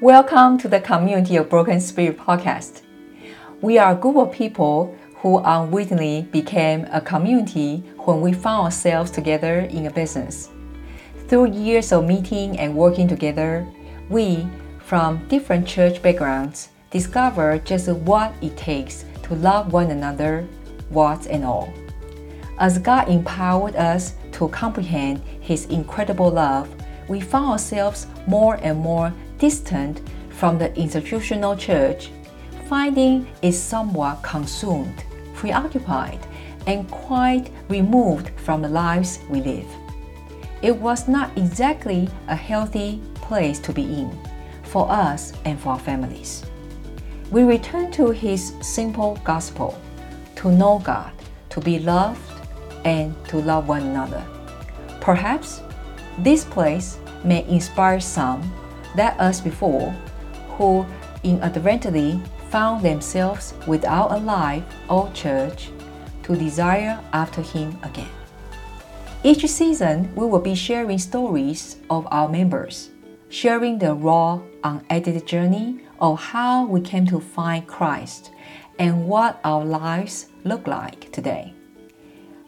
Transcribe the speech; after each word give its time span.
Welcome 0.00 0.58
to 0.58 0.66
the 0.66 0.80
Community 0.80 1.36
of 1.36 1.48
Broken 1.48 1.80
Spirit 1.80 2.18
podcast. 2.18 2.82
We 3.60 3.78
are 3.78 3.92
a 3.92 3.96
group 3.96 4.16
of 4.16 4.32
people 4.32 4.92
who 5.18 5.38
unwittingly 5.38 6.22
became 6.32 6.88
a 6.90 7.00
community 7.00 7.76
when 7.98 8.20
we 8.20 8.32
found 8.32 8.64
ourselves 8.64 9.12
together 9.12 9.60
in 9.60 9.86
a 9.86 9.92
business. 9.92 10.50
Through 11.28 11.52
years 11.52 11.92
of 11.92 12.06
meeting 12.06 12.58
and 12.58 12.74
working 12.74 13.06
together, 13.06 13.64
we, 14.10 14.48
from 14.80 15.28
different 15.28 15.64
church 15.64 16.02
backgrounds, 16.02 16.70
discover 16.90 17.58
just 17.58 17.88
what 17.88 18.34
it 18.42 18.56
takes 18.56 19.04
to 19.22 19.36
love 19.36 19.72
one 19.72 19.92
another, 19.92 20.44
what 20.88 21.28
and 21.28 21.44
all. 21.44 21.72
As 22.58 22.78
God 22.78 23.08
empowered 23.08 23.76
us 23.76 24.14
to 24.32 24.48
comprehend 24.48 25.22
His 25.40 25.66
incredible 25.66 26.30
love, 26.32 26.68
we 27.06 27.20
found 27.20 27.52
ourselves 27.52 28.08
more 28.26 28.56
and 28.56 28.76
more 28.78 29.12
distant 29.44 30.00
from 30.30 30.56
the 30.56 30.74
institutional 30.74 31.54
church, 31.54 32.08
finding 32.66 33.26
it 33.42 33.52
somewhat 33.52 34.22
consumed, 34.22 35.04
preoccupied, 35.34 36.18
and 36.66 36.90
quite 36.90 37.50
removed 37.68 38.30
from 38.40 38.62
the 38.62 38.68
lives 38.68 39.18
we 39.28 39.42
live. 39.42 39.70
It 40.62 40.74
was 40.74 41.08
not 41.08 41.28
exactly 41.36 42.08
a 42.28 42.34
healthy 42.34 43.02
place 43.16 43.58
to 43.66 43.70
be 43.70 43.82
in 43.82 44.10
for 44.62 44.90
us 44.90 45.34
and 45.44 45.60
for 45.60 45.72
our 45.74 45.78
families. 45.78 46.42
We 47.30 47.42
return 47.42 47.92
to 47.98 48.12
His 48.12 48.54
simple 48.62 49.20
gospel 49.24 49.78
to 50.36 50.50
know 50.50 50.78
God, 50.78 51.12
to 51.50 51.60
be 51.60 51.80
loved, 51.80 52.32
and 52.86 53.12
to 53.28 53.36
love 53.42 53.68
one 53.68 53.82
another. 53.82 54.24
Perhaps 55.02 55.60
this 56.20 56.46
place 56.46 56.96
may 57.24 57.46
inspire 57.46 58.00
some 58.00 58.40
that 58.96 59.18
us 59.20 59.40
before 59.40 59.90
who 60.56 60.86
inadvertently 61.22 62.20
found 62.50 62.84
themselves 62.84 63.54
without 63.66 64.12
a 64.12 64.18
life 64.18 64.62
or 64.88 65.10
church 65.12 65.70
to 66.22 66.36
desire 66.36 67.00
after 67.12 67.42
Him 67.42 67.76
again. 67.82 68.08
Each 69.22 69.44
season, 69.48 70.14
we 70.14 70.26
will 70.26 70.40
be 70.40 70.54
sharing 70.54 70.98
stories 70.98 71.78
of 71.88 72.06
our 72.10 72.28
members, 72.28 72.90
sharing 73.30 73.78
the 73.78 73.94
raw, 73.94 74.40
unedited 74.62 75.26
journey 75.26 75.80
of 75.98 76.20
how 76.20 76.66
we 76.66 76.80
came 76.80 77.06
to 77.06 77.20
find 77.20 77.66
Christ 77.66 78.30
and 78.78 79.08
what 79.08 79.40
our 79.44 79.64
lives 79.64 80.28
look 80.44 80.66
like 80.66 81.10
today. 81.10 81.54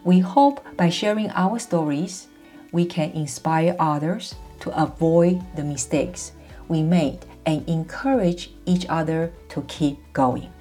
We 0.05 0.20
hope 0.20 0.64
by 0.77 0.91
sharing 0.91 1.30
our 1.30 1.58
stories, 1.58 2.28
we 2.72 2.84
can 2.84 3.11
inspire 3.12 3.74
others 3.78 4.34
to 4.61 4.70
avoid 4.80 5.42
the 5.56 5.64
mistakes 5.64 6.33
we 6.69 6.83
made 6.83 7.25
and 7.45 7.69
encourage 7.69 8.50
each 8.64 8.86
other 8.89 9.33
to 9.50 9.62
keep 9.62 9.98
going. 10.12 10.53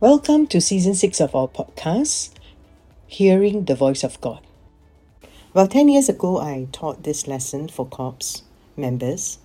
Welcome 0.00 0.46
to 0.48 0.60
season 0.60 0.94
six 0.94 1.20
of 1.20 1.34
our 1.34 1.48
podcast, 1.48 2.30
Hearing 3.06 3.64
the 3.64 3.74
Voice 3.74 4.04
of 4.04 4.20
God. 4.20 4.46
Well, 5.52 5.66
10 5.66 5.88
years 5.88 6.08
ago, 6.08 6.38
I 6.38 6.68
taught 6.72 7.02
this 7.02 7.26
lesson 7.26 7.68
for 7.68 7.86
COPS 7.86 8.42
members 8.76 9.38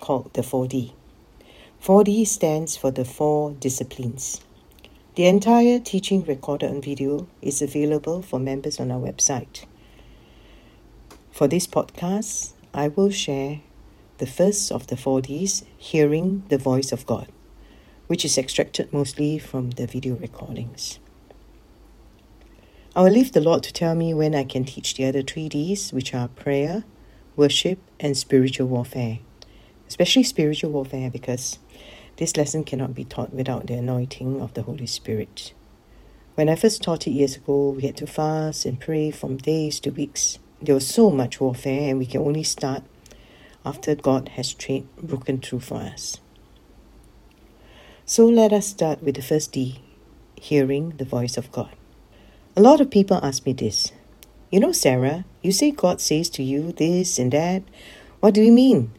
called 0.00 0.34
the 0.34 0.42
4D. 0.42 0.92
4D 1.82 2.26
stands 2.26 2.76
for 2.76 2.90
the 2.90 3.04
four 3.04 3.52
disciplines. 3.52 4.40
The 5.14 5.26
entire 5.26 5.78
teaching 5.78 6.24
recorded 6.24 6.70
on 6.70 6.82
video 6.82 7.26
is 7.40 7.62
available 7.62 8.20
for 8.20 8.38
members 8.38 8.78
on 8.78 8.90
our 8.90 9.00
website. 9.00 9.64
For 11.30 11.48
this 11.48 11.66
podcast, 11.66 12.52
I 12.74 12.88
will 12.88 13.10
share 13.10 13.60
the 14.18 14.26
first 14.26 14.72
of 14.72 14.86
the 14.86 14.96
4Ds, 14.96 15.64
hearing 15.76 16.44
the 16.48 16.58
voice 16.58 16.92
of 16.92 17.06
God, 17.06 17.28
which 18.06 18.24
is 18.24 18.38
extracted 18.38 18.92
mostly 18.92 19.38
from 19.38 19.70
the 19.70 19.86
video 19.86 20.14
recordings. 20.16 20.98
I 22.94 23.02
will 23.02 23.10
leave 23.10 23.32
the 23.32 23.42
Lord 23.42 23.62
to 23.64 23.72
tell 23.72 23.94
me 23.94 24.14
when 24.14 24.34
I 24.34 24.44
can 24.44 24.64
teach 24.64 24.94
the 24.94 25.04
other 25.04 25.22
three 25.22 25.50
Ds, 25.50 25.92
which 25.92 26.14
are 26.14 26.28
prayer, 26.28 26.84
worship, 27.36 27.78
and 28.00 28.16
spiritual 28.16 28.68
warfare. 28.68 29.18
Especially 29.86 30.22
spiritual 30.22 30.70
warfare, 30.70 31.10
because 31.10 31.58
this 32.16 32.38
lesson 32.38 32.64
cannot 32.64 32.94
be 32.94 33.04
taught 33.04 33.34
without 33.34 33.66
the 33.66 33.74
anointing 33.74 34.40
of 34.40 34.54
the 34.54 34.62
Holy 34.62 34.86
Spirit. 34.86 35.52
When 36.36 36.48
I 36.48 36.56
first 36.56 36.82
taught 36.82 37.06
it 37.06 37.10
years 37.10 37.36
ago, 37.36 37.70
we 37.70 37.82
had 37.82 37.98
to 37.98 38.06
fast 38.06 38.64
and 38.64 38.80
pray 38.80 39.10
from 39.10 39.36
days 39.36 39.78
to 39.80 39.90
weeks. 39.90 40.38
There 40.62 40.74
was 40.74 40.86
so 40.86 41.10
much 41.10 41.38
warfare, 41.38 41.90
and 41.90 41.98
we 41.98 42.06
can 42.06 42.22
only 42.22 42.42
start 42.42 42.82
after 43.66 43.96
God 43.96 44.30
has 44.38 44.54
broken 45.02 45.40
through 45.40 45.60
for 45.60 45.78
us. 45.78 46.20
So 48.06 48.24
let 48.26 48.52
us 48.52 48.68
start 48.68 49.02
with 49.02 49.16
the 49.16 49.22
first 49.22 49.50
D 49.50 49.82
hearing 50.40 50.90
the 50.96 51.04
voice 51.04 51.36
of 51.36 51.50
God. 51.50 51.74
A 52.54 52.62
lot 52.62 52.80
of 52.80 52.90
people 52.90 53.18
ask 53.22 53.44
me 53.44 53.52
this 53.52 53.90
You 54.50 54.60
know, 54.60 54.70
Sarah, 54.70 55.24
you 55.42 55.50
say 55.50 55.72
God 55.72 56.00
says 56.00 56.30
to 56.30 56.42
you 56.42 56.70
this 56.70 57.18
and 57.18 57.32
that. 57.32 57.64
What 58.20 58.34
do 58.34 58.40
you 58.42 58.52
mean? 58.52 58.92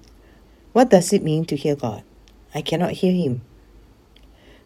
What 0.74 0.90
does 0.90 1.14
it 1.14 1.24
mean 1.24 1.46
to 1.46 1.56
hear 1.56 1.76
God? 1.76 2.04
I 2.54 2.62
cannot 2.62 3.00
hear 3.00 3.14
Him. 3.14 3.42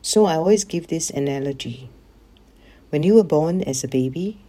So 0.01 0.25
I 0.25 0.35
always 0.35 0.65
give 0.65 0.87
this 0.87 1.11
analogy. 1.11 1.89
When 2.89 3.03
you 3.03 3.15
were 3.15 3.23
born 3.23 3.61
as 3.61 3.83
a 3.83 3.87
baby, 3.87 4.41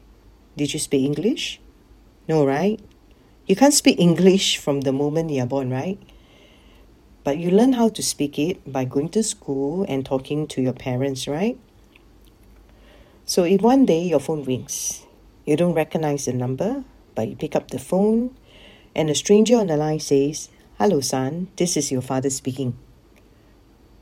did 0.56 0.72
you 0.72 0.80
speak 0.80 1.04
English? 1.04 1.60
No, 2.26 2.44
right? 2.46 2.80
You 3.46 3.56
can't 3.56 3.74
speak 3.74 3.98
English 3.98 4.58
from 4.58 4.82
the 4.82 4.92
moment 4.92 5.30
you're 5.30 5.46
born, 5.46 5.70
right? 5.70 5.98
But 7.24 7.38
you 7.38 7.50
learn 7.50 7.72
how 7.74 7.88
to 7.88 8.02
speak 8.02 8.38
it 8.38 8.60
by 8.70 8.84
going 8.84 9.08
to 9.10 9.22
school 9.22 9.84
and 9.88 10.06
talking 10.06 10.46
to 10.48 10.62
your 10.62 10.72
parents, 10.72 11.26
right? 11.26 11.58
So 13.24 13.44
if 13.44 13.60
one 13.60 13.84
day 13.86 14.02
your 14.02 14.20
phone 14.20 14.44
rings, 14.44 15.06
you 15.44 15.56
don't 15.56 15.74
recognize 15.74 16.26
the 16.26 16.32
number, 16.32 16.84
but 17.14 17.28
you 17.28 17.36
pick 17.36 17.56
up 17.56 17.70
the 17.70 17.78
phone, 17.78 18.36
and 18.94 19.10
a 19.10 19.14
stranger 19.14 19.56
on 19.56 19.66
the 19.66 19.76
line 19.76 20.00
says, 20.00 20.48
Hello, 20.78 21.00
son, 21.00 21.48
this 21.56 21.76
is 21.76 21.90
your 21.90 22.02
father 22.02 22.30
speaking. 22.30 22.76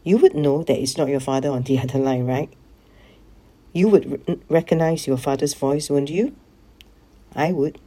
You 0.04 0.18
would 0.18 0.34
know 0.34 0.62
that 0.64 0.78
it's 0.78 0.96
not 0.96 1.08
your 1.08 1.20
father 1.20 1.50
on 1.50 1.62
the 1.62 1.78
other 1.82 1.98
line, 1.98 2.26
right? 2.26 2.52
You 3.72 3.88
would 3.88 4.42
recognize 4.48 5.06
your 5.06 5.16
father's 5.16 5.54
voice, 5.54 5.88
wouldn't 5.88 6.10
you? 6.10 6.34
I 7.34 7.52
would. 7.52 7.78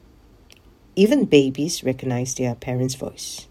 Even 0.95 1.25
babies 1.25 1.83
recognize 1.83 2.35
their 2.35 2.53
parents' 2.53 2.95
voice. 2.95 3.47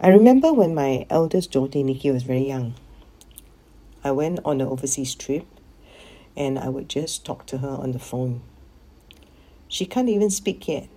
I 0.00 0.08
remember 0.08 0.52
when 0.52 0.74
my 0.74 1.06
eldest 1.10 1.52
daughter 1.52 1.82
Nikki 1.82 2.10
was 2.10 2.22
very 2.22 2.46
young. 2.46 2.74
I 4.02 4.12
went 4.12 4.40
on 4.44 4.60
an 4.60 4.68
overseas 4.68 5.14
trip 5.14 5.44
and 6.36 6.58
I 6.58 6.68
would 6.68 6.88
just 6.88 7.24
talk 7.26 7.46
to 7.46 7.58
her 7.58 7.68
on 7.68 7.92
the 7.92 7.98
phone. 7.98 8.42
She 9.66 9.84
can't 9.84 10.08
even 10.08 10.30
speak 10.30 10.66
yet, 10.68 10.88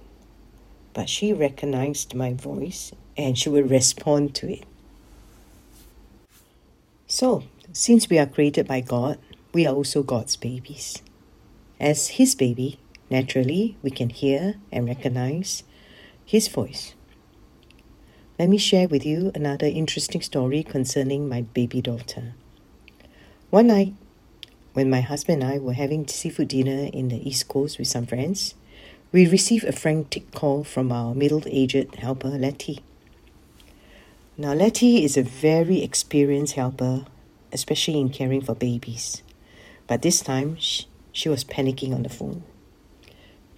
but 0.93 1.09
she 1.09 1.33
recognized 1.33 2.13
my 2.13 2.33
voice 2.33 2.93
and 3.17 3.37
she 3.37 3.49
would 3.49 3.69
respond 3.69 4.33
to 4.35 4.53
it. 4.53 4.63
So, 7.07 7.43
since 7.73 8.09
we 8.09 8.17
are 8.17 8.25
created 8.25 8.67
by 8.67 8.79
God, 8.79 9.17
we 9.51 9.67
are 9.67 9.75
also 9.75 10.03
God's 10.03 10.37
babies. 10.37 11.01
As 11.79 12.09
His 12.09 12.35
baby, 12.35 12.79
Naturally, 13.11 13.75
we 13.83 13.91
can 13.91 14.09
hear 14.09 14.55
and 14.71 14.87
recognize 14.87 15.63
his 16.23 16.47
voice. 16.47 16.95
Let 18.39 18.47
me 18.47 18.57
share 18.57 18.87
with 18.87 19.05
you 19.05 19.33
another 19.35 19.67
interesting 19.67 20.21
story 20.21 20.63
concerning 20.63 21.27
my 21.27 21.41
baby 21.41 21.81
daughter. 21.81 22.35
One 23.49 23.67
night, 23.67 23.95
when 24.71 24.89
my 24.89 25.01
husband 25.01 25.43
and 25.43 25.51
I 25.51 25.57
were 25.57 25.73
having 25.73 26.07
seafood 26.07 26.47
dinner 26.47 26.89
in 26.93 27.09
the 27.09 27.29
East 27.29 27.49
Coast 27.49 27.77
with 27.77 27.89
some 27.89 28.05
friends, 28.05 28.55
we 29.11 29.27
received 29.27 29.65
a 29.65 29.73
frantic 29.73 30.31
call 30.31 30.63
from 30.63 30.89
our 30.89 31.13
middle 31.13 31.43
aged 31.47 31.95
helper, 31.95 32.29
Letty. 32.29 32.79
Now, 34.37 34.53
Letty 34.53 35.03
is 35.03 35.17
a 35.17 35.23
very 35.23 35.83
experienced 35.83 36.53
helper, 36.53 37.03
especially 37.51 37.99
in 37.99 38.07
caring 38.07 38.39
for 38.39 38.55
babies. 38.55 39.21
But 39.85 40.01
this 40.01 40.21
time, 40.21 40.55
she, 40.57 40.85
she 41.11 41.27
was 41.27 41.43
panicking 41.43 41.93
on 41.93 42.03
the 42.03 42.09
phone. 42.09 42.45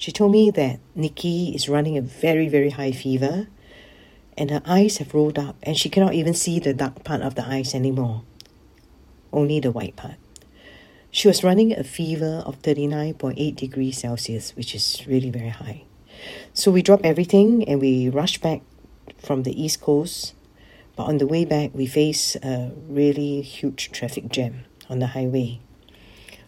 She 0.04 0.12
told 0.12 0.34
me 0.34 0.52
that 0.52 0.82
Nikki 0.96 1.56
is 1.56 1.70
running 1.70 1.98
a 1.98 2.02
very, 2.02 2.50
very 2.50 2.72
high 2.72 2.92
fever 2.92 3.48
and 4.38 4.52
her 4.52 4.62
eyes 4.66 4.98
have 4.98 5.14
rolled 5.14 5.40
up 5.40 5.56
and 5.64 5.78
she 5.78 5.88
cannot 5.88 6.14
even 6.14 6.34
see 6.34 6.60
the 6.60 6.74
dark 6.74 7.06
part 7.06 7.22
of 7.22 7.36
the 7.36 7.48
eyes 7.48 7.74
anymore, 7.74 8.24
only 9.32 9.62
the 9.62 9.72
white 9.72 9.96
part. 9.96 10.16
She 11.10 11.30
was 11.30 11.42
running 11.42 11.72
a 11.72 11.86
fever 11.86 12.44
of 12.46 12.62
39.8 12.62 13.56
degrees 13.56 14.00
Celsius, 14.00 14.54
which 14.58 14.76
is 14.76 15.08
really 15.08 15.30
very 15.30 15.48
high. 15.48 15.86
So 16.54 16.70
we 16.70 16.82
dropped 16.82 17.06
everything 17.06 17.64
and 17.64 17.80
we 17.80 18.10
rushed 18.10 18.42
back 18.42 18.62
from 19.20 19.44
the 19.44 19.56
East 19.56 19.80
Coast. 19.80 20.34
But 20.98 21.04
on 21.04 21.20
the 21.20 21.28
way 21.28 21.46
back, 21.46 21.72
we 21.74 21.86
faced 21.86 22.36
a 22.44 22.74
really 22.90 23.42
huge 23.42 23.94
traffic 23.94 24.28
jam 24.28 24.66
on 24.90 25.00
the 25.00 25.16
highway. 25.16 25.62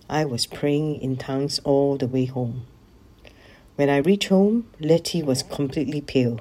I 0.10 0.26
was 0.26 0.46
praying 0.46 1.00
in 1.02 1.16
tongues 1.16 1.60
all 1.60 1.96
the 1.96 2.08
way 2.08 2.26
home. 2.26 2.68
When 3.76 3.90
I 3.90 3.98
reached 3.98 4.30
home, 4.30 4.68
Letty 4.80 5.22
was 5.22 5.44
completely 5.44 6.00
pale. 6.00 6.40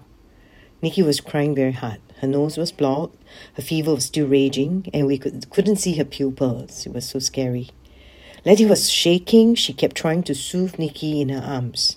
Nikki 0.80 1.02
was 1.02 1.20
crying 1.20 1.54
very 1.54 1.72
hard. 1.72 2.00
Her 2.20 2.28
nose 2.28 2.56
was 2.56 2.70
blocked, 2.70 3.20
her 3.54 3.62
fever 3.62 3.94
was 3.94 4.04
still 4.04 4.28
raging, 4.28 4.88
and 4.94 5.06
we 5.06 5.18
could, 5.18 5.50
couldn't 5.50 5.76
see 5.76 5.96
her 5.96 6.04
pupils. 6.04 6.86
It 6.86 6.92
was 6.92 7.08
so 7.08 7.18
scary. 7.18 7.70
Letty 8.44 8.66
was 8.66 8.88
shaking. 8.88 9.56
She 9.56 9.72
kept 9.72 9.96
trying 9.96 10.22
to 10.24 10.34
soothe 10.34 10.78
Nikki 10.78 11.20
in 11.20 11.30
her 11.30 11.42
arms. 11.42 11.96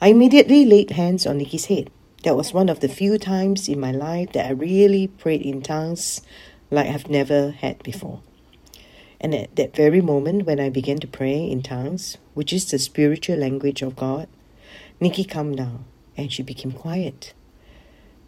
I 0.00 0.08
immediately 0.08 0.64
laid 0.64 0.90
hands 0.90 1.26
on 1.26 1.38
Nikki's 1.38 1.64
head. 1.64 1.90
That 2.22 2.36
was 2.36 2.52
one 2.52 2.68
of 2.68 2.80
the 2.80 2.88
few 2.88 3.18
times 3.18 3.68
in 3.68 3.80
my 3.80 3.90
life 3.90 4.32
that 4.32 4.46
I 4.46 4.50
really 4.50 5.08
prayed 5.08 5.42
in 5.42 5.60
tongues 5.60 6.20
like 6.70 6.88
I've 6.88 7.10
never 7.10 7.50
had 7.50 7.82
before. 7.82 8.20
And 9.20 9.34
at 9.34 9.56
that 9.56 9.74
very 9.74 10.00
moment 10.00 10.46
when 10.46 10.60
I 10.60 10.70
began 10.70 10.98
to 10.98 11.06
pray 11.06 11.50
in 11.50 11.62
tongues, 11.62 12.18
which 12.34 12.52
is 12.52 12.70
the 12.70 12.78
spiritual 12.78 13.38
language 13.38 13.82
of 13.82 13.96
God, 13.96 14.28
Nikki 15.02 15.24
calmed 15.24 15.56
down 15.56 15.84
and 16.16 16.32
she 16.32 16.44
became 16.44 16.70
quiet. 16.70 17.34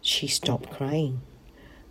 She 0.01 0.27
stopped 0.27 0.71
crying. 0.71 1.21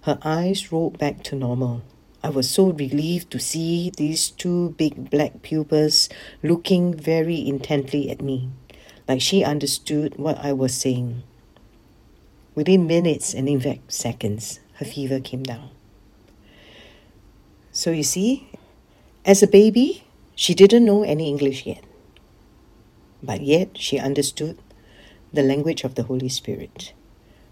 Her 0.02 0.18
eyes 0.22 0.70
rolled 0.70 0.98
back 0.98 1.22
to 1.24 1.34
normal. 1.34 1.80
I 2.22 2.28
was 2.28 2.50
so 2.50 2.66
relieved 2.66 3.30
to 3.30 3.38
see 3.38 3.90
these 3.96 4.28
two 4.28 4.74
big 4.76 5.08
black 5.08 5.40
pupils 5.40 6.10
looking 6.42 6.92
very 6.92 7.48
intently 7.48 8.10
at 8.10 8.20
me, 8.20 8.50
like 9.08 9.22
she 9.22 9.42
understood 9.42 10.18
what 10.18 10.36
I 10.44 10.52
was 10.52 10.74
saying. 10.74 11.22
Within 12.54 12.86
minutes 12.86 13.32
and 13.32 13.48
in 13.48 13.60
fact 13.60 13.90
seconds, 13.90 14.60
her 14.74 14.84
fever 14.84 15.18
came 15.18 15.44
down. 15.44 15.70
So 17.72 17.90
you 17.90 18.02
see, 18.02 18.50
as 19.24 19.42
a 19.42 19.46
baby, 19.46 20.04
she 20.34 20.52
didn't 20.52 20.84
know 20.84 21.04
any 21.04 21.30
English 21.30 21.64
yet. 21.64 21.84
But 23.22 23.40
yet 23.40 23.78
she 23.78 23.98
understood 23.98 24.58
the 25.34 25.42
language 25.42 25.84
of 25.84 25.94
the 25.96 26.04
Holy 26.04 26.28
Spirit. 26.28 26.92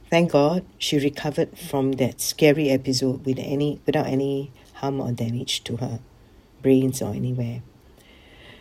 Thank 0.09 0.33
God 0.33 0.65
she 0.79 0.99
recovered 0.99 1.59
from 1.59 1.93
that 1.93 2.21
scary 2.21 2.71
episode 2.71 3.25
with 3.25 3.39
any, 3.39 3.81
without 3.87 4.07
any 4.07 4.53
harm 4.75 5.01
or 5.01 5.11
damage 5.13 5.65
to 5.65 5.79
her 5.79 6.01
brains 6.63 7.03
or 7.03 7.15
anywhere. 7.15 7.63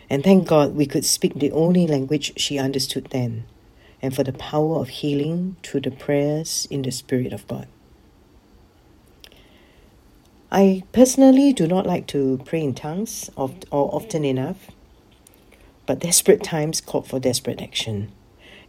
And 0.09 0.23
thank 0.23 0.47
God 0.47 0.75
we 0.75 0.85
could 0.85 1.05
speak 1.05 1.35
the 1.35 1.51
only 1.51 1.87
language 1.87 2.33
she 2.39 2.57
understood 2.57 3.07
then, 3.11 3.45
and 4.01 4.15
for 4.15 4.23
the 4.23 4.33
power 4.33 4.77
of 4.77 4.89
healing 4.89 5.55
through 5.63 5.81
the 5.81 5.91
prayers 5.91 6.67
in 6.71 6.81
the 6.81 6.91
Spirit 6.91 7.31
of 7.31 7.47
God. 7.47 7.67
I 10.51 10.83
personally 10.91 11.53
do 11.53 11.65
not 11.67 11.85
like 11.85 12.07
to 12.07 12.41
pray 12.43 12.61
in 12.61 12.73
tongues 12.73 13.29
or 13.37 13.53
often 13.71 14.25
enough, 14.25 14.71
but 15.85 15.99
desperate 15.99 16.43
times 16.43 16.81
call 16.81 17.03
for 17.03 17.19
desperate 17.19 17.61
action. 17.61 18.11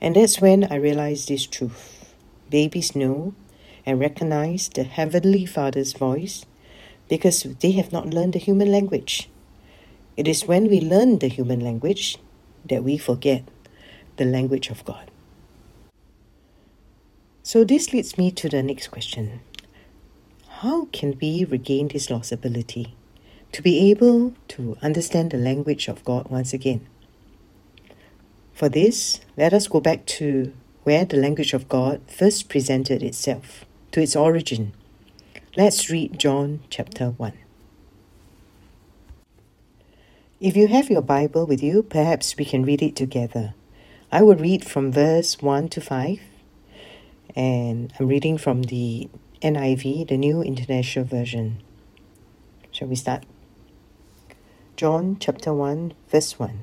And 0.02 0.16
that's 0.16 0.40
when 0.40 0.64
I 0.64 0.74
realized 0.74 1.28
this 1.28 1.46
truth. 1.46 2.12
Babies 2.50 2.96
know 2.96 3.34
and 3.86 4.00
recognize 4.00 4.68
the 4.68 4.82
Heavenly 4.82 5.46
Father's 5.46 5.92
voice 5.92 6.44
because 7.08 7.44
they 7.44 7.70
have 7.72 7.92
not 7.92 8.12
learned 8.12 8.32
the 8.32 8.40
human 8.40 8.72
language. 8.72 9.30
It 10.16 10.26
is 10.26 10.44
when 10.44 10.68
we 10.68 10.80
learn 10.80 11.20
the 11.20 11.28
human 11.28 11.60
language 11.60 12.18
that 12.68 12.82
we 12.82 12.98
forget 12.98 13.44
the 14.16 14.24
language 14.24 14.70
of 14.70 14.84
God. 14.84 15.08
So, 17.44 17.62
this 17.62 17.92
leads 17.92 18.18
me 18.18 18.32
to 18.32 18.48
the 18.48 18.62
next 18.62 18.88
question 18.88 19.40
How 20.62 20.86
can 20.86 21.16
we 21.20 21.44
regain 21.44 21.88
this 21.88 22.10
lost 22.10 22.32
ability 22.32 22.96
to 23.52 23.62
be 23.62 23.90
able 23.90 24.34
to 24.48 24.76
understand 24.82 25.30
the 25.30 25.38
language 25.38 25.86
of 25.86 26.04
God 26.04 26.28
once 26.28 26.52
again? 26.52 26.88
For 28.52 28.68
this, 28.68 29.20
let 29.36 29.52
us 29.52 29.68
go 29.68 29.80
back 29.80 30.06
to 30.18 30.52
where 30.84 31.04
the 31.04 31.16
language 31.16 31.54
of 31.54 31.68
God 31.68 32.00
first 32.06 32.48
presented 32.48 33.02
itself, 33.02 33.64
to 33.92 34.02
its 34.02 34.16
origin 34.16 34.72
Let's 35.54 35.90
read 35.90 36.18
John 36.18 36.60
chapter 36.70 37.10
1. 37.10 37.34
If 40.40 40.56
you 40.56 40.66
have 40.68 40.88
your 40.88 41.02
Bible 41.02 41.44
with 41.44 41.62
you, 41.62 41.82
perhaps 41.82 42.34
we 42.38 42.46
can 42.46 42.64
read 42.64 42.80
it 42.80 42.96
together. 42.96 43.52
I 44.10 44.22
will 44.22 44.36
read 44.36 44.64
from 44.64 44.90
verse 44.90 45.42
1 45.42 45.68
to 45.68 45.82
5, 45.82 46.20
and 47.36 47.92
I'm 48.00 48.08
reading 48.08 48.38
from 48.38 48.62
the 48.62 49.10
NIV, 49.42 50.08
the 50.08 50.16
New 50.16 50.40
International 50.40 51.04
Version. 51.04 51.62
Shall 52.70 52.88
we 52.88 52.96
start? 52.96 53.24
John 54.76 55.18
chapter 55.20 55.52
1, 55.52 55.92
verse 56.08 56.38
1. 56.38 56.62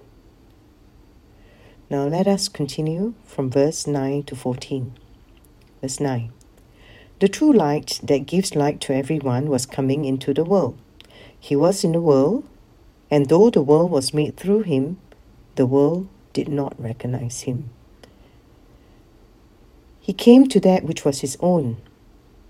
Now 1.91 2.05
let 2.05 2.25
us 2.25 2.47
continue 2.47 3.15
from 3.25 3.51
verse 3.51 3.85
9 3.85 4.23
to 4.23 4.33
14. 4.33 4.93
Verse 5.81 5.99
9 5.99 6.31
the 7.19 7.27
true 7.27 7.51
light 7.51 7.99
that 8.01 8.25
gives 8.25 8.55
light 8.55 8.79
to 8.81 8.95
everyone 8.95 9.47
was 9.47 9.65
coming 9.65 10.05
into 10.05 10.33
the 10.33 10.45
world. 10.45 10.77
He 11.37 11.53
was 11.53 11.83
in 11.83 11.91
the 11.91 11.99
world, 11.99 12.45
and 13.11 13.27
though 13.27 13.49
the 13.49 13.61
world 13.61 13.91
was 13.91 14.13
made 14.13 14.37
through 14.37 14.61
him, 14.61 14.99
the 15.55 15.65
world 15.65 16.07
did 16.31 16.47
not 16.47 16.81
recognize 16.81 17.41
him. 17.41 17.69
He 19.99 20.13
came 20.13 20.47
to 20.47 20.61
that 20.61 20.85
which 20.85 21.03
was 21.03 21.19
his 21.19 21.37
own, 21.41 21.75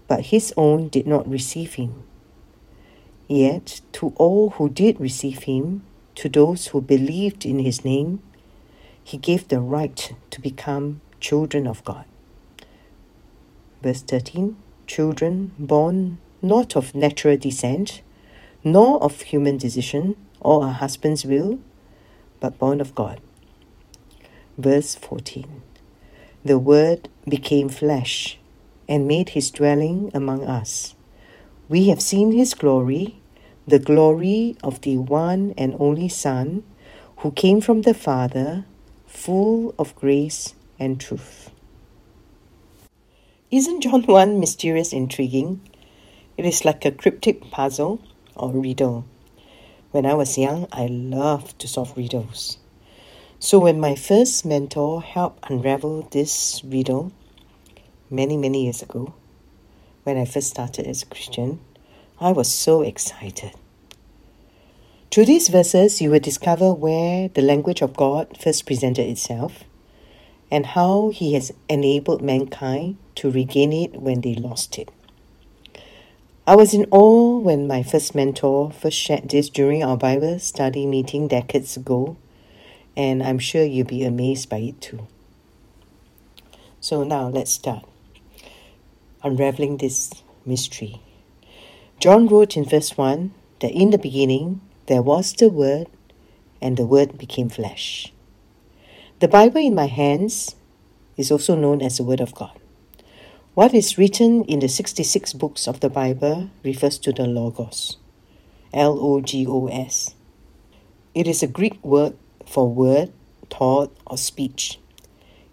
but 0.08 0.28
his 0.28 0.54
own 0.56 0.88
did 0.88 1.08
not 1.08 1.28
receive 1.28 1.74
him. 1.74 2.04
Yet 3.28 3.82
to 3.94 4.14
all 4.18 4.52
who 4.52 4.70
did 4.70 5.02
receive 5.02 5.44
him, 5.44 5.82
to 6.14 6.30
those 6.30 6.68
who 6.68 6.80
believed 6.80 7.44
in 7.44 7.58
his 7.58 7.84
name, 7.84 8.22
he 9.03 9.18
gave 9.18 9.48
the 9.48 9.59
right 9.59 10.13
to 10.30 10.42
become 10.42 11.01
children 11.19 11.68
of 11.68 11.83
God. 11.83 12.06
Verse 13.81 14.01
13 14.01 14.56
Children 14.88 15.51
born 15.57 16.18
not 16.42 16.76
of 16.76 16.95
natural 16.95 17.37
descent, 17.37 18.02
nor 18.64 19.02
of 19.02 19.21
human 19.21 19.57
decision 19.57 20.16
or 20.40 20.66
a 20.66 20.71
husband's 20.71 21.26
will, 21.26 21.59
but 22.40 22.57
born 22.57 22.81
of 22.81 22.95
God. 22.95 23.21
Verse 24.57 24.95
14 24.95 25.61
The 26.44 26.59
Word 26.59 27.09
became 27.28 27.69
flesh 27.69 28.37
and 28.87 29.07
made 29.07 29.30
his 29.30 29.52
dwelling 29.52 30.11
among 30.14 30.44
us. 30.44 30.95
We 31.69 31.87
have 31.90 32.02
seen 32.02 32.33
his 32.33 32.54
glory, 32.54 33.21
the 33.66 33.80
glory 33.80 34.57
of 34.64 34.81
the 34.81 34.97
one 34.97 35.54
and 35.57 35.76
only 35.80 36.09
Son, 36.09 36.64
who 37.18 37.31
came 37.31 37.61
from 37.61 37.83
the 37.83 37.94
Father, 37.94 38.66
full 39.11 39.75
of 39.77 39.95
grace 39.95 40.56
and 40.80 40.99
truth. 40.99 41.51
Isn't 43.51 43.81
John 43.81 44.03
1 44.07 44.39
mysterious 44.39 44.94
intriguing? 44.94 45.61
It 46.37 46.45
is 46.45 46.65
like 46.65 46.85
a 46.85 46.91
cryptic 46.91 47.51
puzzle 47.51 48.01
or 48.35 48.51
riddle. 48.51 49.06
When 49.91 50.06
I 50.06 50.13
was 50.13 50.37
young, 50.37 50.65
I 50.71 50.87
loved 50.87 51.59
to 51.59 51.68
solve 51.68 51.95
riddles. 51.97 52.57
So 53.37 53.59
when 53.59 53.80
my 53.80 53.95
first 53.95 54.45
mentor 54.45 55.01
helped 55.01 55.49
unravel 55.51 56.07
this 56.11 56.63
riddle 56.63 57.11
many, 58.09 58.37
many 58.37 58.63
years 58.63 58.81
ago, 58.81 59.13
when 60.03 60.18
I 60.18 60.25
first 60.25 60.49
started 60.49 60.87
as 60.87 61.03
a 61.03 61.07
Christian, 61.07 61.59
I 62.19 62.31
was 62.31 62.49
so 62.49 62.81
excited. 62.81 63.51
Through 65.11 65.25
these 65.25 65.49
verses, 65.49 66.01
you 66.01 66.09
will 66.09 66.21
discover 66.21 66.73
where 66.73 67.27
the 67.27 67.41
language 67.41 67.81
of 67.81 67.97
God 67.97 68.37
first 68.41 68.65
presented 68.65 69.09
itself 69.09 69.65
and 70.49 70.68
how 70.68 71.09
He 71.09 71.33
has 71.33 71.51
enabled 71.68 72.21
mankind 72.21 72.95
to 73.15 73.30
regain 73.30 73.73
it 73.73 73.99
when 73.99 74.21
they 74.21 74.35
lost 74.35 74.77
it. 74.77 74.89
I 76.47 76.56
was 76.56 76.73
in 76.73 76.85
awe 76.91 77.39
when 77.39 77.68
my 77.68 77.83
first 77.83 78.15
mentor 78.15 78.71
first 78.71 78.97
shared 78.97 79.27
this 79.27 79.49
during 79.49 79.83
our 79.83 79.97
Bible 79.97 80.39
study 80.39 80.85
meeting 80.85 81.27
decades 81.27 81.75
ago, 81.75 82.15
and 82.95 83.21
I'm 83.21 83.37
sure 83.37 83.65
you'll 83.65 83.87
be 83.87 84.06
amazed 84.06 84.47
by 84.47 84.59
it 84.59 84.80
too. 84.80 85.07
So 86.80 87.03
now 87.03 87.27
let's 87.27 87.51
start 87.51 87.83
unraveling 89.23 89.75
this 89.75 90.09
mystery. 90.45 91.01
John 91.99 92.27
wrote 92.27 92.56
in 92.56 92.63
verse 92.63 92.97
1 92.97 93.33
that 93.59 93.71
in 93.73 93.89
the 93.89 93.97
beginning 93.97 94.61
there 94.88 95.02
was 95.02 95.33
the 95.33 95.50
Word, 95.50 95.88
and 96.61 96.78
the 96.78 96.85
Word 96.85 97.18
became 97.18 97.50
flesh. 97.50 98.11
The 99.19 99.28
Bible 99.28 99.61
in 99.61 99.76
my 99.76 99.88
hands 99.88 100.56
is 101.18 101.31
also 101.31 101.56
known 101.56 101.81
as 101.81 101.97
the 101.97 102.04
Word 102.04 102.21
of 102.21 102.35
God. 102.35 102.57
What 103.54 103.73
is 103.73 103.97
written 103.97 104.44
in 104.45 104.59
the 104.59 104.69
66 104.69 105.33
books 105.33 105.68
of 105.68 105.81
the 105.81 105.90
Bible 105.90 106.50
refers 106.64 106.97
to 107.00 107.11
the 107.11 107.26
Logos. 107.26 107.97
L 108.73 108.97
O 109.00 109.19
G 109.19 109.45
O 109.45 109.68
S. 109.68 110.16
It 111.14 111.28
is 111.28 111.44
a 111.44 111.47
Greek 111.47 111.83
word 111.83 112.16
for 112.45 112.69
word, 112.69 113.11
thought, 113.50 113.94
or 114.07 114.18
speech. 114.18 114.80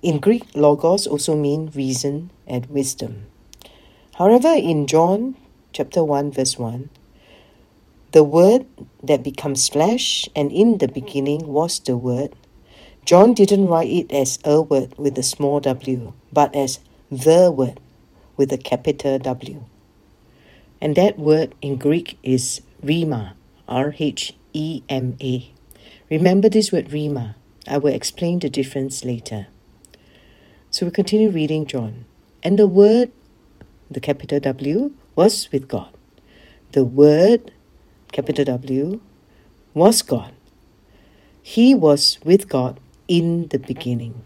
In 0.02 0.20
Greek, 0.20 0.44
logos 0.54 1.08
also 1.08 1.34
mean 1.34 1.72
reason 1.74 2.30
and 2.46 2.66
wisdom. 2.66 3.26
However, 4.14 4.54
in 4.54 4.86
John 4.86 5.34
chapter 5.72 6.04
1 6.04 6.30
verse 6.30 6.56
1, 6.56 6.90
the 8.12 8.24
word 8.24 8.66
that 9.02 9.22
becomes 9.22 9.68
flesh 9.68 10.28
and 10.34 10.50
in 10.50 10.78
the 10.78 10.88
beginning 10.88 11.46
was 11.46 11.78
the 11.80 11.96
word, 11.96 12.34
John 13.04 13.34
didn't 13.34 13.66
write 13.66 13.90
it 13.90 14.12
as 14.12 14.38
a 14.44 14.60
word 14.60 14.94
with 14.98 15.16
a 15.18 15.22
small 15.22 15.60
w, 15.60 16.12
but 16.32 16.54
as 16.54 16.80
the 17.10 17.50
word 17.50 17.80
with 18.36 18.52
a 18.52 18.58
capital 18.58 19.18
W. 19.18 19.64
And 20.80 20.94
that 20.96 21.18
word 21.18 21.54
in 21.60 21.76
Greek 21.76 22.18
is 22.22 22.60
rhema, 22.84 23.32
R 23.66 23.94
H 23.98 24.34
E 24.52 24.82
M 24.88 25.16
A. 25.20 25.50
Remember 26.10 26.48
this 26.48 26.72
word 26.72 26.88
rhema. 26.88 27.34
I 27.66 27.78
will 27.78 27.92
explain 27.92 28.38
the 28.38 28.48
difference 28.48 29.04
later. 29.04 29.48
So 30.70 30.86
we 30.86 30.92
continue 30.92 31.30
reading 31.30 31.66
John. 31.66 32.04
And 32.42 32.58
the 32.58 32.66
Word, 32.66 33.10
the 33.90 34.00
capital 34.00 34.40
W, 34.40 34.92
was 35.16 35.50
with 35.50 35.66
God. 35.66 35.92
The 36.72 36.84
Word, 36.84 37.52
capital 38.12 38.44
W, 38.44 39.00
was 39.74 40.02
God. 40.02 40.32
He 41.42 41.74
was 41.74 42.18
with 42.24 42.48
God 42.48 42.80
in 43.06 43.48
the 43.48 43.58
beginning. 43.58 44.24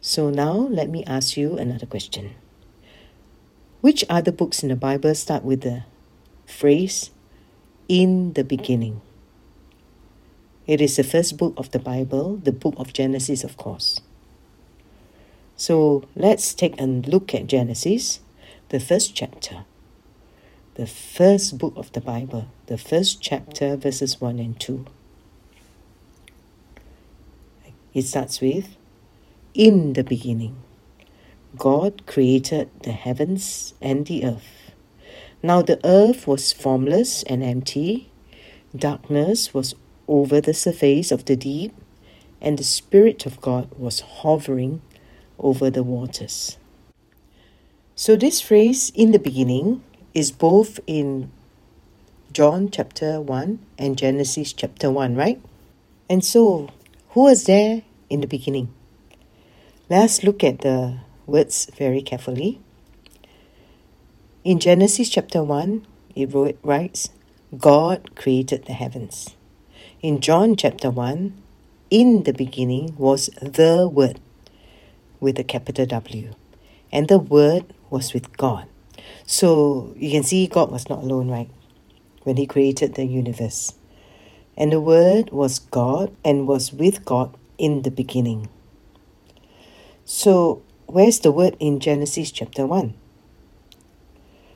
So 0.00 0.30
now 0.30 0.52
let 0.52 0.90
me 0.90 1.04
ask 1.06 1.36
you 1.36 1.56
another 1.56 1.86
question. 1.86 2.34
Which 3.80 4.04
other 4.08 4.32
books 4.32 4.62
in 4.62 4.68
the 4.68 4.76
Bible 4.76 5.14
start 5.14 5.44
with 5.44 5.62
the 5.62 5.84
phrase, 6.46 7.10
in 7.88 8.32
the 8.34 8.44
beginning? 8.44 9.00
It 10.66 10.80
is 10.80 10.96
the 10.96 11.04
first 11.04 11.36
book 11.36 11.54
of 11.56 11.70
the 11.72 11.78
Bible, 11.78 12.36
the 12.36 12.52
book 12.52 12.74
of 12.78 12.92
Genesis, 12.92 13.42
of 13.42 13.56
course. 13.56 14.00
So 15.56 16.04
let's 16.14 16.54
take 16.54 16.80
a 16.80 16.86
look 16.86 17.34
at 17.34 17.46
Genesis, 17.46 18.20
the 18.68 18.80
first 18.80 19.14
chapter, 19.14 19.64
the 20.74 20.86
first 20.86 21.58
book 21.58 21.74
of 21.76 21.92
the 21.92 22.00
Bible, 22.00 22.48
the 22.66 22.78
first 22.78 23.20
chapter, 23.20 23.76
verses 23.76 24.20
1 24.20 24.38
and 24.38 24.58
2. 24.58 24.86
It 27.92 28.02
starts 28.02 28.40
with 28.40 28.76
In 29.52 29.92
the 29.92 30.02
beginning, 30.02 30.56
God 31.58 32.06
created 32.06 32.70
the 32.84 32.92
heavens 32.92 33.74
and 33.82 34.06
the 34.06 34.24
earth. 34.24 34.72
Now 35.42 35.60
the 35.60 35.78
earth 35.84 36.26
was 36.26 36.52
formless 36.52 37.22
and 37.24 37.42
empty, 37.42 38.10
darkness 38.74 39.52
was 39.52 39.74
over 40.08 40.40
the 40.40 40.54
surface 40.54 41.12
of 41.12 41.26
the 41.26 41.36
deep, 41.36 41.74
and 42.40 42.58
the 42.58 42.64
Spirit 42.64 43.26
of 43.26 43.42
God 43.42 43.68
was 43.78 44.00
hovering 44.00 44.80
over 45.38 45.68
the 45.68 45.82
waters. 45.82 46.56
So, 47.94 48.16
this 48.16 48.40
phrase 48.40 48.90
in 48.94 49.12
the 49.12 49.18
beginning 49.18 49.82
is 50.14 50.30
both 50.30 50.78
in 50.86 51.30
John 52.32 52.70
chapter 52.70 53.20
1 53.20 53.58
and 53.78 53.96
Genesis 53.96 54.52
chapter 54.52 54.90
1, 54.90 55.14
right? 55.14 55.40
And 56.08 56.24
so, 56.24 56.68
who 57.10 57.24
was 57.24 57.44
there 57.44 57.82
in 58.10 58.20
the 58.20 58.26
beginning? 58.26 58.72
Let's 59.88 60.22
look 60.22 60.42
at 60.42 60.60
the 60.60 60.98
words 61.26 61.70
very 61.76 62.02
carefully. 62.02 62.60
In 64.44 64.58
Genesis 64.58 65.08
chapter 65.08 65.42
1, 65.42 65.86
it 66.14 66.58
writes, 66.62 67.10
God 67.56 68.14
created 68.16 68.64
the 68.64 68.72
heavens. 68.72 69.36
In 70.00 70.20
John 70.20 70.56
chapter 70.56 70.90
1, 70.90 71.34
in 71.90 72.22
the 72.24 72.32
beginning 72.32 72.94
was 72.96 73.26
the 73.40 73.86
Word 73.86 74.18
with 75.20 75.38
a 75.38 75.44
capital 75.44 75.86
W. 75.86 76.34
And 76.90 77.08
the 77.08 77.18
Word 77.18 77.72
was 77.90 78.14
with 78.14 78.36
God. 78.36 78.66
So 79.26 79.94
you 79.96 80.10
can 80.10 80.22
see 80.22 80.46
God 80.46 80.70
was 80.70 80.88
not 80.88 81.02
alone, 81.02 81.30
right? 81.30 81.50
When 82.24 82.36
He 82.36 82.46
created 82.46 82.94
the 82.94 83.04
universe. 83.04 83.74
And 84.56 84.72
the 84.72 84.80
Word 84.80 85.30
was 85.30 85.58
God 85.58 86.14
and 86.24 86.46
was 86.46 86.72
with 86.72 87.04
God 87.04 87.36
in 87.58 87.82
the 87.82 87.90
beginning. 87.90 88.48
So, 90.04 90.62
where's 90.86 91.20
the 91.20 91.30
word 91.30 91.56
in 91.60 91.78
Genesis 91.78 92.32
chapter 92.32 92.66
1? 92.66 92.92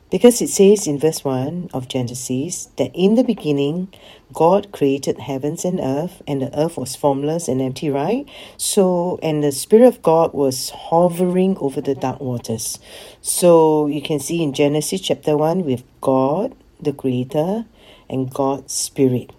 Because 0.09 0.41
it 0.41 0.51
says 0.51 0.87
in 0.87 1.01
verse 1.01 1.25
1 1.25 1.71
of 1.75 1.89
Genesis 1.89 2.67
that 2.77 2.95
in 2.95 3.17
the 3.17 3.25
beginning 3.25 3.89
God 4.33 4.71
created 4.71 5.19
heavens 5.19 5.65
and 5.65 5.81
earth, 5.81 6.23
and 6.29 6.41
the 6.41 6.57
earth 6.57 6.77
was 6.77 6.95
formless 6.95 7.49
and 7.49 7.61
empty, 7.61 7.91
right? 7.91 8.29
So, 8.57 9.19
and 9.21 9.43
the 9.43 9.51
Spirit 9.51 9.87
of 9.87 10.03
God 10.03 10.33
was 10.33 10.71
hovering 10.71 11.59
over 11.59 11.81
the 11.81 11.97
dark 11.97 12.21
waters. 12.21 12.79
So, 13.21 13.89
you 13.89 14.01
can 14.01 14.21
see 14.21 14.45
in 14.45 14.53
Genesis 14.53 15.01
chapter 15.01 15.37
1 15.37 15.65
with 15.65 15.83
God, 16.01 16.55
the 16.81 16.93
Creator, 16.93 17.65
and 18.09 18.33
God's 18.33 18.73
Spirit. 18.73 19.33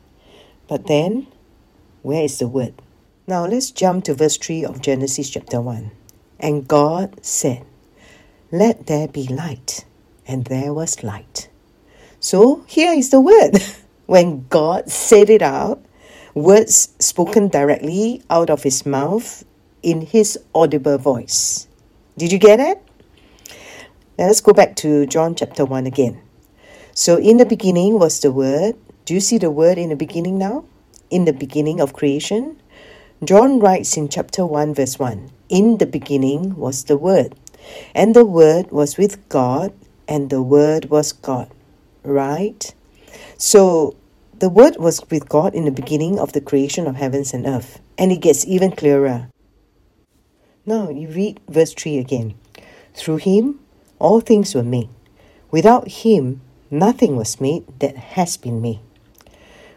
But 0.68 0.88
then, 0.88 1.28
where 2.02 2.24
is 2.24 2.40
the 2.40 2.48
word? 2.50 2.74
Now, 3.26 3.46
let's 3.46 3.72
jump 3.72 4.04
to 4.06 4.14
verse 4.14 4.36
3 4.36 4.66
of 4.66 4.82
Genesis 4.82 5.30
chapter 5.30 5.62
1. 5.62 5.92
And 6.42 6.68
God 6.68 7.24
said, 7.26 7.64
Let 8.52 8.88
there 8.88 9.08
be 9.08 9.28
light 9.28 9.86
and 10.28 10.46
there 10.46 10.74
was 10.74 11.04
light. 11.04 11.50
So 12.20 12.64
here 12.68 12.94
is 12.94 13.10
the 13.10 13.22
word. 13.22 13.58
when 14.06 14.46
God 14.50 14.90
said 14.90 15.30
it 15.30 15.42
out, 15.42 15.84
words 16.34 16.94
spoken 17.00 17.48
directly 17.48 18.22
out 18.30 18.50
of 18.50 18.64
his 18.64 18.86
mouth 18.86 19.44
in 19.82 20.02
his 20.02 20.38
audible 20.54 20.98
voice. 20.98 21.68
Did 22.18 22.32
you 22.32 22.40
get 22.40 22.60
it? 22.60 22.84
Let's 24.18 24.42
go 24.42 24.54
back 24.54 24.76
to 24.78 25.06
John 25.06 25.36
chapter 25.36 25.64
1 25.64 25.86
again. 25.86 26.20
So, 26.94 27.18
in 27.18 27.38
the 27.38 27.46
beginning 27.46 28.00
was 28.00 28.20
the 28.20 28.32
Word. 28.32 28.76
Do 29.06 29.14
you 29.14 29.20
see 29.20 29.38
the 29.38 29.52
Word 29.52 29.78
in 29.78 29.90
the 29.90 29.96
beginning 29.96 30.40
now? 30.40 30.66
In 31.12 31.26
the 31.26 31.34
beginning 31.34 31.80
of 31.80 31.94
creation? 31.94 32.60
John 33.24 33.60
writes 33.60 33.96
in 33.96 34.10
chapter 34.10 34.46
1, 34.46 34.74
verse 34.74 34.98
1 34.98 35.30
In 35.50 35.78
the 35.78 35.86
beginning 35.86 36.56
was 36.56 36.86
the 36.86 36.98
Word, 36.98 37.36
and 37.94 38.16
the 38.16 38.26
Word 38.26 38.72
was 38.72 38.98
with 38.98 39.30
God, 39.30 39.74
and 40.08 40.30
the 40.30 40.42
Word 40.42 40.90
was 40.90 41.12
God. 41.14 41.50
Right? 42.04 42.74
So 43.38 43.96
the 44.40 44.50
Word 44.50 44.78
was 44.78 45.02
with 45.10 45.30
God 45.30 45.56
in 45.56 45.66
the 45.66 45.72
beginning 45.72 46.20
of 46.20 46.34
the 46.34 46.42
creation 46.42 46.88
of 46.88 46.96
heavens 46.96 47.34
and 47.34 47.46
earth. 47.46 47.80
And 47.98 48.12
it 48.12 48.22
gets 48.22 48.46
even 48.46 48.72
clearer. 48.72 49.30
Now 50.66 50.90
you 50.90 51.08
read 51.08 51.40
verse 51.48 51.74
3 51.74 51.98
again. 51.98 52.36
Through 52.94 53.18
him 53.18 53.60
all 54.00 54.20
things 54.20 54.54
were 54.54 54.64
made. 54.64 54.90
Without 55.50 55.88
him 55.88 56.42
nothing 56.70 57.16
was 57.16 57.40
made 57.40 57.64
that 57.80 57.96
has 57.96 58.38
been 58.38 58.62
made. 58.62 58.80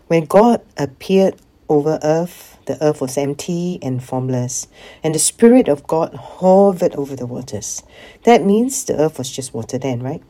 When 0.08 0.24
God 0.24 0.60
appeared 0.76 1.36
over 1.68 2.00
earth, 2.02 2.58
the 2.70 2.84
earth 2.84 3.00
was 3.00 3.18
empty 3.18 3.80
and 3.82 4.00
formless, 4.02 4.68
and 5.02 5.12
the 5.12 5.18
Spirit 5.18 5.66
of 5.66 5.88
God 5.88 6.14
hovered 6.14 6.94
over 6.94 7.16
the 7.16 7.26
waters. 7.26 7.82
That 8.22 8.44
means 8.44 8.84
the 8.84 8.96
earth 8.96 9.18
was 9.18 9.28
just 9.28 9.52
water 9.52 9.76
then, 9.76 10.00
right? 10.00 10.22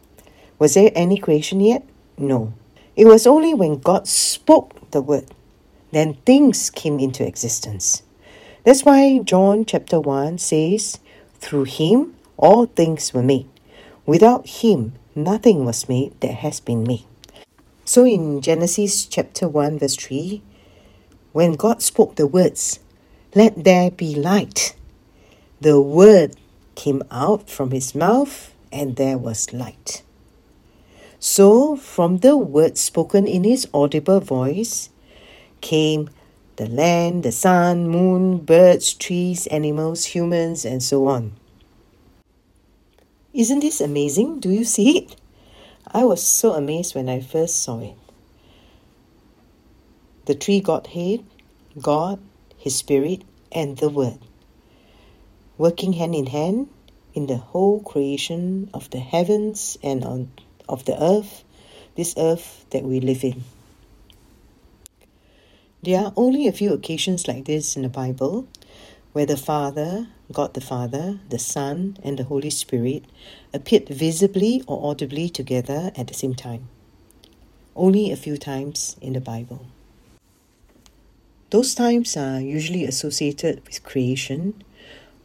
Was 0.59 0.73
there 0.73 0.90
any 0.94 1.18
creation 1.18 1.61
yet? 1.61 1.85
No. 2.16 2.54
It 2.97 3.04
was 3.04 3.26
only 3.26 3.52
when 3.52 3.78
God 3.78 4.09
spoke 4.09 4.90
the 4.90 5.02
word, 5.02 5.26
then 5.92 6.14
things 6.25 6.70
came 6.70 6.99
into 6.99 7.26
existence. 7.26 8.02
That's 8.64 8.85
why 8.85 9.18
John 9.18 9.66
chapter 9.66 10.00
1 10.00 10.38
says, 10.38 10.99
Through 11.40 11.64
him 11.64 12.16
all 12.38 12.64
things 12.64 13.12
were 13.12 13.23
made. 13.23 13.49
Without 14.06 14.47
him 14.47 14.94
nothing 15.14 15.66
was 15.66 15.90
made 15.90 16.18
that 16.20 16.37
has 16.37 16.59
been 16.59 16.85
made. 16.85 17.04
So 17.85 18.06
in 18.06 18.40
Genesis 18.40 19.04
chapter 19.04 19.47
1, 19.47 19.78
verse 19.78 19.97
3, 19.97 20.40
when 21.32 21.54
God 21.54 21.82
spoke 21.82 22.16
the 22.16 22.26
words, 22.26 22.80
Let 23.34 23.64
there 23.64 23.90
be 23.90 24.14
light, 24.14 24.75
the 25.60 25.80
word 25.80 26.37
came 26.75 27.02
out 27.10 27.49
from 27.49 27.70
his 27.70 27.94
mouth, 27.94 28.52
and 28.72 28.96
there 28.96 29.18
was 29.18 29.52
light. 29.52 30.02
So, 31.18 31.76
from 31.76 32.18
the 32.18 32.37
words 32.37 32.80
spoken 32.80 33.26
in 33.26 33.44
his 33.44 33.68
audible 33.72 34.20
voice, 34.20 34.88
came 35.60 36.10
the 36.56 36.66
land, 36.66 37.22
the 37.22 37.32
sun, 37.32 37.88
moon, 37.88 38.38
birds, 38.38 38.92
trees, 38.94 39.46
animals, 39.49 40.06
humans, 40.06 40.64
and 40.64 40.82
so 40.82 41.06
on. 41.06 41.32
Isn't 43.32 43.60
this 43.60 43.80
amazing? 43.80 44.40
Do 44.40 44.50
you 44.50 44.64
see 44.64 44.99
it? 44.99 45.16
I 45.87 46.04
was 46.04 46.22
so 46.22 46.52
amazed 46.52 46.94
when 46.94 47.08
I 47.08 47.20
first 47.20 47.62
saw 47.62 47.80
it 47.80 47.96
the 50.27 50.35
three 50.35 50.61
Godhead, 50.61 51.25
God, 51.81 52.21
His 52.57 52.77
Spirit, 52.77 53.23
and 53.53 53.77
the 53.79 53.89
Word. 53.89 54.19
Working 55.59 55.95
hand 55.95 56.15
in 56.15 56.27
hand, 56.27 56.69
in 57.15 57.27
the 57.27 57.37
whole 57.37 57.81
creation 57.81 58.71
of 58.73 58.91
the 58.91 59.00
heavens 59.00 59.79
and 59.83 60.05
on, 60.05 60.31
of 60.69 60.85
the 60.85 61.03
earth, 61.03 61.45
this 61.97 62.15
earth 62.17 62.65
that 62.71 62.85
we 62.85 63.00
live 63.00 63.25
in. 63.25 63.45
There 65.83 65.99
are 65.99 66.12
only 66.17 66.47
a 66.47 66.53
few 66.53 66.73
occasions 66.73 67.27
like 67.27 67.47
this 67.47 67.75
in 67.75 67.83
the 67.83 67.89
Bible 67.89 68.47
where 69.12 69.27
the 69.27 69.37
Father, 69.37 70.07
God 70.33 70.55
the 70.55 70.61
Father, 70.61 71.19
the 71.29 71.39
Son, 71.39 71.97
and 72.03 72.19
the 72.19 72.25
Holy 72.25 72.50
Spirit 72.50 73.05
appeared 73.53 73.89
visibly 73.89 74.62
or 74.67 74.91
audibly 74.91 75.29
together 75.29 75.91
at 75.97 76.07
the 76.07 76.15
same 76.15 76.35
time. 76.35 76.69
Only 77.75 78.12
a 78.12 78.17
few 78.17 78.37
times 78.37 78.97
in 79.00 79.15
the 79.15 79.21
Bible. 79.21 79.67
Those 81.50 81.75
times 81.75 82.16
are 82.16 82.40
usually 82.40 82.85
associated 82.85 83.66
with 83.66 83.83
creation 83.83 84.62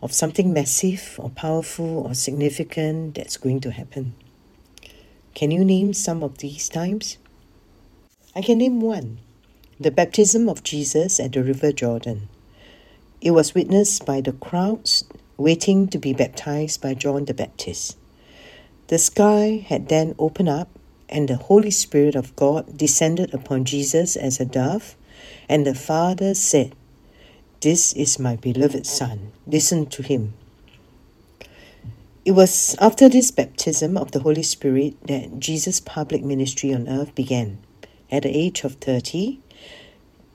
of 0.01 0.11
something 0.11 0.51
massive 0.51 1.19
or 1.21 1.29
powerful 1.29 1.99
or 1.99 2.15
significant 2.15 3.13
that's 3.13 3.37
going 3.37 3.61
to 3.61 3.71
happen. 3.71 4.15
Can 5.35 5.51
you 5.51 5.63
name 5.63 5.93
some 5.93 6.23
of 6.23 6.39
these 6.39 6.67
times? 6.67 7.19
I 8.35 8.41
can 8.41 8.57
name 8.57 8.81
one 8.81 9.19
the 9.79 9.91
baptism 9.91 10.49
of 10.49 10.63
Jesus 10.63 11.19
at 11.19 11.33
the 11.33 11.43
River 11.43 11.71
Jordan. 11.71 12.29
It 13.21 13.31
was 13.31 13.53
witnessed 13.53 14.05
by 14.05 14.21
the 14.21 14.31
crowds 14.31 15.03
waiting 15.37 15.89
to 15.89 15.99
be 15.99 16.13
baptized 16.13 16.81
by 16.81 16.93
John 16.93 17.25
the 17.25 17.33
Baptist. 17.33 17.97
The 18.87 18.97
sky 18.97 19.65
had 19.67 19.89
then 19.89 20.15
opened 20.17 20.49
up, 20.49 20.69
and 21.09 21.27
the 21.27 21.35
Holy 21.35 21.71
Spirit 21.71 22.15
of 22.15 22.35
God 22.35 22.77
descended 22.77 23.33
upon 23.33 23.65
Jesus 23.65 24.15
as 24.15 24.39
a 24.39 24.45
dove, 24.45 24.95
and 25.47 25.65
the 25.65 25.75
Father 25.75 26.33
said, 26.33 26.75
This 27.61 27.93
is 27.93 28.19
my 28.19 28.35
beloved 28.35 28.85
Son, 28.85 29.31
listen 29.47 29.85
to 29.87 30.03
him. 30.03 30.33
It 32.25 32.31
was 32.31 32.75
after 32.79 33.07
this 33.07 33.29
baptism 33.29 33.97
of 33.97 34.11
the 34.11 34.21
Holy 34.21 34.41
Spirit 34.41 34.95
that 35.07 35.39
Jesus' 35.39 35.79
public 35.79 36.23
ministry 36.23 36.73
on 36.73 36.89
earth 36.89 37.13
began. 37.13 37.59
At 38.11 38.23
the 38.23 38.35
age 38.35 38.63
of 38.63 38.75
30, 38.75 39.39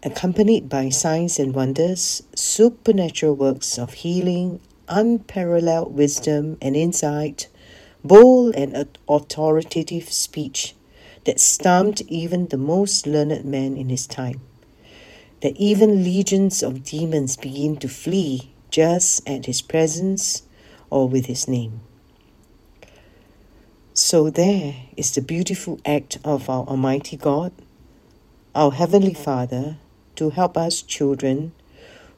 accompanied 0.05 0.69
by 0.69 0.89
signs 0.89 1.39
and 1.39 1.53
wonders, 1.53 2.23
supernatural 2.35 3.35
works 3.35 3.77
of 3.77 3.95
healing, 3.95 4.61
unparalleled 4.89 5.93
wisdom 5.93 6.59
and 6.63 6.77
insight, 6.77 7.49
bold 8.05 8.55
and 8.55 8.89
authoritative 9.09 10.13
speech 10.13 10.75
that 11.25 11.41
stumped 11.41 12.03
even 12.03 12.49
the 12.49 12.57
most 12.57 13.07
learned 13.07 13.45
man 13.45 13.77
in 13.77 13.89
his 13.89 14.07
time. 14.07 14.41
That 15.43 15.57
even 15.57 16.05
legions 16.05 16.63
of 16.63 16.85
demons 16.85 17.37
begin 17.37 17.77
to 17.79 17.89
flee 17.89 18.53
just 18.71 19.29
at 19.29 19.47
his 19.47 19.63
presence 19.63 20.43
or 20.91 21.09
with 21.09 21.27
his 21.27 21.49
name. 21.49 21.81
So, 23.95 24.31
there 24.31 24.75
is 24.97 25.15
the 25.15 25.21
beautiful 25.21 25.81
act 25.85 26.19
of 26.25 26.49
our 26.49 26.65
Almighty 26.65 27.17
God, 27.17 27.53
our 28.55 28.71
Heavenly 28.73 29.15
Father, 29.15 29.79
to 30.17 30.31
help 30.31 30.57
us 30.57 30.81
children 30.81 31.53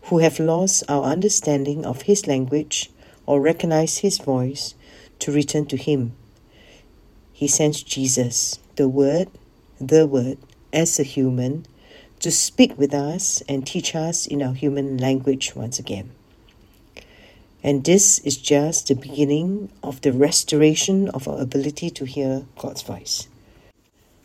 who 0.05 0.19
have 0.19 0.39
lost 0.39 0.85
our 0.89 1.05
understanding 1.05 1.85
of 1.87 2.03
His 2.03 2.27
language 2.27 2.91
or 3.27 3.41
recognize 3.41 3.99
His 3.99 4.19
voice 4.19 4.75
to 5.21 5.33
return 5.33 5.67
to 5.67 5.77
Him. 5.77 6.13
He 7.33 7.49
sends 7.49 7.83
Jesus, 7.83 8.59
the 8.77 8.89
Word, 8.89 9.29
the 9.81 10.07
Word, 10.07 10.39
as 10.73 10.99
a 10.99 11.05
human, 11.05 11.67
to 12.23 12.31
speak 12.31 12.79
with 12.79 12.95
us 12.95 13.43
and 13.49 13.67
teach 13.67 13.95
us 13.95 14.27
in 14.27 14.43
our 14.43 14.55
human 14.55 14.97
language 14.97 15.55
once 15.55 15.79
again. 15.79 16.11
And 17.63 17.85
this 17.85 18.19
is 18.21 18.37
just 18.37 18.89
the 18.89 18.95
beginning 18.95 19.71
of 19.83 20.01
the 20.01 20.13
restoration 20.13 21.09
of 21.11 21.29
our 21.29 21.41
ability 21.41 21.91
to 21.91 22.05
hear 22.05 22.47
God's 22.59 22.83
voice. 22.83 23.29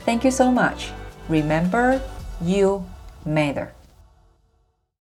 Thank 0.00 0.24
you 0.24 0.30
so 0.30 0.50
much. 0.50 0.90
Remember, 1.28 2.00
you 2.40 2.86
matter. 3.24 3.72